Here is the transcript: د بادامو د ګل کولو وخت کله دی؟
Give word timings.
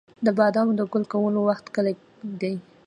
د 0.25 0.27
بادامو 0.37 0.73
د 0.79 0.81
ګل 0.91 1.03
کولو 1.13 1.39
وخت 1.49 1.65
کله 1.75 1.91
دی؟ 2.41 2.55